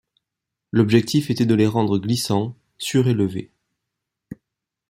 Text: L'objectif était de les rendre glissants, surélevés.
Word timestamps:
L'objectif 0.71 1.29
était 1.29 1.45
de 1.45 1.53
les 1.53 1.67
rendre 1.67 1.99
glissants, 1.99 2.57
surélevés. 2.79 3.51